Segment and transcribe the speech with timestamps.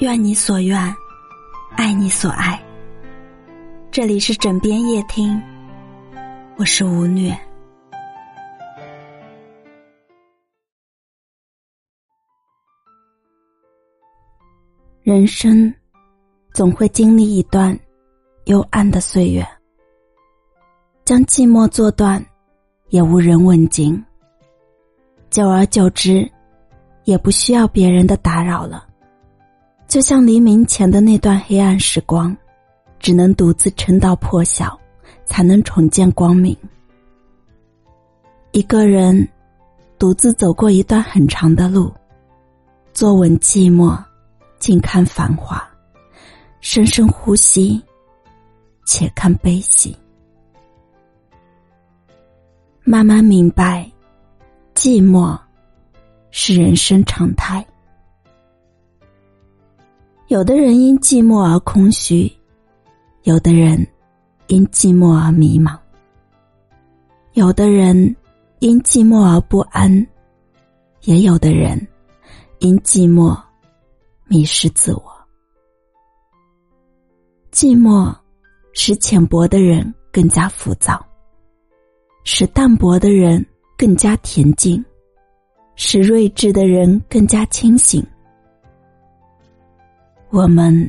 [0.00, 0.96] 愿你所愿，
[1.76, 2.58] 爱你所爱。
[3.90, 5.38] 这里是枕边夜听，
[6.56, 7.38] 我是吴虐。
[15.02, 15.70] 人生
[16.54, 17.78] 总会经历一段
[18.46, 19.46] 幽暗的岁月，
[21.04, 22.24] 将寂寞做断，
[22.88, 24.02] 也无人问津。
[25.28, 26.26] 久而久之，
[27.04, 28.86] 也不需要别人的打扰了。
[29.90, 32.34] 就像黎明前的那段黑暗时光，
[33.00, 34.78] 只能独自撑到破晓，
[35.24, 36.56] 才能重见光明。
[38.52, 39.28] 一个人
[39.98, 41.92] 独自走过一段很长的路，
[42.92, 44.00] 坐稳寂寞，
[44.60, 45.60] 静看繁华，
[46.60, 47.82] 深深呼吸，
[48.86, 49.96] 且看悲喜，
[52.84, 53.90] 慢慢明白，
[54.72, 55.36] 寂寞
[56.30, 57.66] 是人生常态。
[60.30, 62.30] 有的人因寂寞而空虚，
[63.24, 63.84] 有的人
[64.46, 65.76] 因寂寞而迷茫，
[67.32, 68.14] 有的人
[68.60, 70.06] 因寂寞而不安，
[71.02, 71.84] 也有的人
[72.60, 73.36] 因寂寞
[74.28, 75.02] 迷失自我。
[77.50, 78.14] 寂寞
[78.72, 81.04] 使浅薄的人更加浮躁，
[82.22, 83.44] 使淡泊的人
[83.76, 84.84] 更加恬静，
[85.74, 88.00] 使睿智的人更加清醒。
[90.30, 90.88] 我们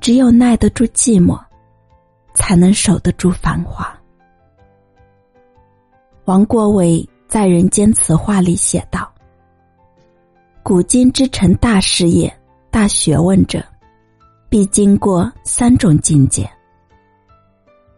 [0.00, 1.38] 只有耐得住寂寞，
[2.32, 3.94] 才能守得住繁华。
[6.24, 9.12] 王国维在《人间词话》里写道
[10.64, 12.34] ：“古今之成大事业、
[12.70, 13.62] 大学问者，
[14.48, 16.50] 必经过三种境界。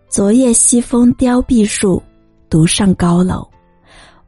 [0.08, 2.02] 昨夜西风凋碧树，
[2.50, 3.48] 独上高楼，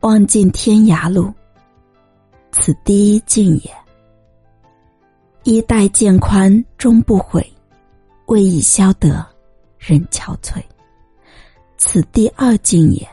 [0.01, 1.35] 望尽天涯路。
[2.53, 3.71] 此第一境也。”
[5.51, 7.45] 衣带渐宽终不悔，
[8.27, 9.27] 为伊消得
[9.81, 10.63] 人憔悴。
[11.77, 13.05] 此第二境也。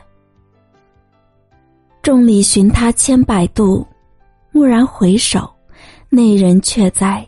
[2.00, 3.84] 众里寻他千百度，
[4.52, 5.52] 蓦然回首，
[6.08, 7.26] 那人却在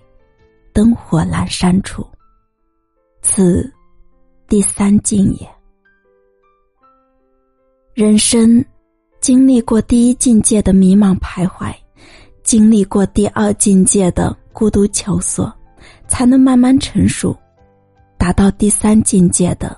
[0.73, 2.07] 灯火阑珊处。
[3.21, 3.69] 此
[4.47, 5.49] 第三境也。
[7.95, 8.65] 人生
[9.21, 11.75] 经历过第一境界的迷茫徘徊，
[12.45, 14.37] 经历过第二境界的。
[14.53, 15.53] 孤独求索，
[16.09, 17.37] 才能慢慢成熟，
[18.19, 19.77] 达到第三境界的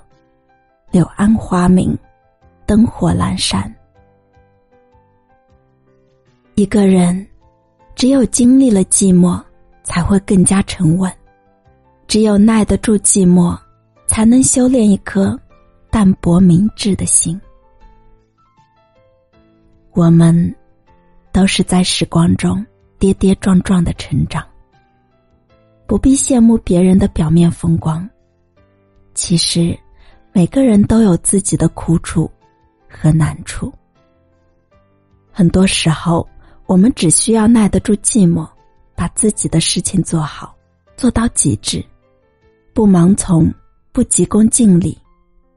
[0.91, 1.97] 柳暗花明、
[2.67, 3.73] 灯火阑珊。
[6.55, 7.27] 一个人
[7.95, 9.43] 只有经历了寂寞，
[9.83, 11.11] 才会更加沉稳；
[12.07, 13.59] 只有耐得住寂寞，
[14.07, 15.39] 才能修炼一颗
[15.91, 17.41] 淡泊明志的心。
[19.93, 20.55] 我们
[21.33, 22.65] 都是在时光中
[22.99, 24.47] 跌跌撞撞的成长。
[25.93, 28.09] 不必羡慕别人的表面风光，
[29.13, 29.79] 其实
[30.33, 32.31] 每个人都有自己的苦楚
[32.89, 33.71] 和难处。
[35.31, 36.27] 很多时候，
[36.65, 38.49] 我们只需要耐得住寂寞，
[38.95, 40.57] 把自己的事情做好，
[40.97, 41.85] 做到极致，
[42.73, 43.53] 不盲从，
[43.93, 44.97] 不急功近利，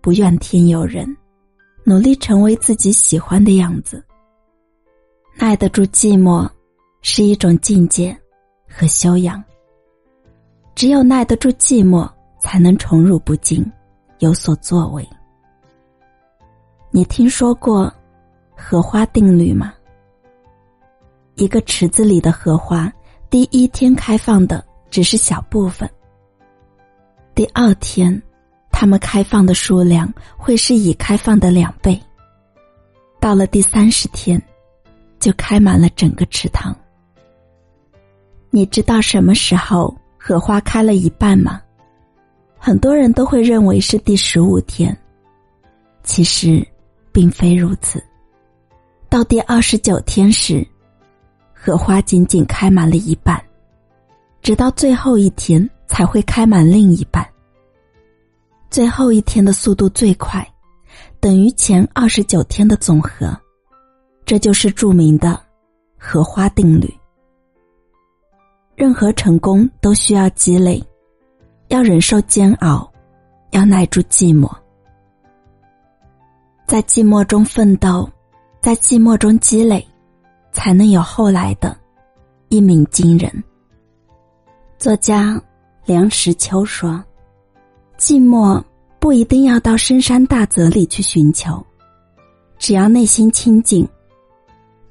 [0.02, 1.16] 不怨天尤人，
[1.86, 4.04] 努力成为自己喜欢的样子。
[5.38, 6.46] 耐得住寂寞，
[7.02, 8.14] 是一种境界
[8.68, 9.42] 和修养。
[10.76, 13.66] 只有耐得住寂寞，才能宠辱不惊，
[14.20, 15.08] 有所作为。
[16.92, 17.92] 你听说过
[18.54, 19.74] 荷花定律吗？
[21.36, 22.92] 一个池子里的荷花，
[23.30, 25.90] 第一天开放的只是小部分，
[27.34, 28.22] 第二天，
[28.70, 31.98] 它们开放的数量会是已开放的两倍。
[33.22, 34.42] 到了第三十天，
[35.20, 36.76] 就开满了整个池塘。
[38.50, 39.96] 你知道什么时候？
[40.28, 41.62] 荷花开了一半吗？
[42.58, 44.98] 很多人都会认为是第十五天，
[46.02, 46.68] 其实
[47.12, 48.04] 并非如此。
[49.08, 50.68] 到第二十九天时，
[51.54, 53.40] 荷花仅仅开满了一半，
[54.42, 57.24] 直到最后一天才会开满另一半。
[58.72, 60.44] 最后一天的速度最快，
[61.20, 63.40] 等于前二十九天的总和，
[64.26, 65.40] 这就是著名的
[66.00, 66.92] 荷花定律。
[68.76, 70.84] 任何成功都需要积累，
[71.70, 72.92] 要忍受煎熬，
[73.52, 74.54] 要耐住寂寞，
[76.68, 78.10] 在寂寞中奋斗，
[78.62, 79.88] 在寂寞中积累，
[80.52, 81.78] 才能有后来的
[82.50, 83.32] 一鸣惊人。
[84.78, 85.42] 作家
[85.86, 87.02] 梁实秋说
[87.98, 88.62] ：“寂寞
[89.00, 91.66] 不一定要到深山大泽里去寻求，
[92.58, 93.88] 只要内心清静，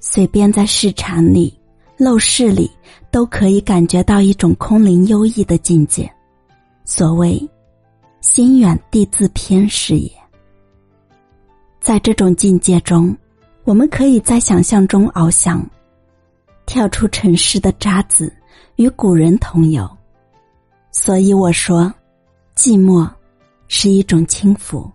[0.00, 1.54] 随便在市场里。”
[1.98, 2.70] 陋室里，
[3.10, 6.10] 都可以感觉到一种空灵幽逸的境界。
[6.84, 7.40] 所谓
[8.20, 10.10] “心远地自偏”是也。
[11.80, 13.16] 在这种境界中，
[13.64, 15.64] 我们可以在想象中翱翔，
[16.66, 18.30] 跳出尘世的渣滓，
[18.76, 19.88] 与古人同游。
[20.90, 21.92] 所以我说，
[22.56, 23.08] 寂寞
[23.68, 24.90] 是一种轻浮。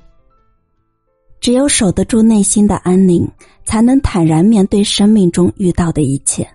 [1.40, 3.26] 只有守得住内心的安宁，
[3.64, 6.46] 才能坦然面对生命中遇到的一切。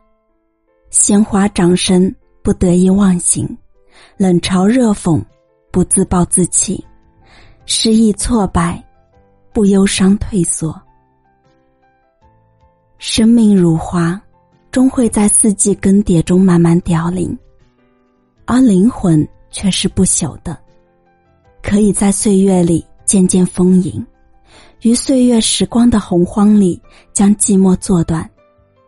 [0.94, 3.44] 鲜花掌声，不得意忘形；
[4.16, 5.20] 冷嘲热讽，
[5.72, 6.80] 不自暴自弃；
[7.66, 8.80] 失意挫败，
[9.52, 10.80] 不忧伤退缩。
[12.98, 14.22] 生命如花，
[14.70, 17.36] 终会在四季更迭中慢慢凋零，
[18.44, 20.56] 而灵魂却是不朽的，
[21.60, 24.06] 可以在岁月里渐渐丰盈。
[24.82, 26.80] 于岁月时光的洪荒里，
[27.12, 28.30] 将寂寞做断，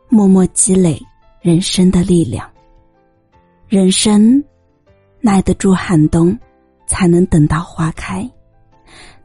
[0.09, 1.03] 默默积累
[1.41, 2.49] 人生的力量。
[3.69, 4.43] 人生
[5.21, 6.39] 耐得住寒冬，
[6.87, 8.23] 才能等到花开；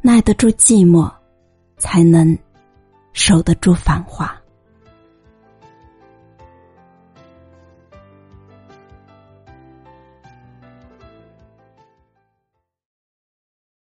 [0.02, 1.12] 耐得住寂寞，
[1.78, 2.36] 才能
[3.13, 4.40] 守得住繁华。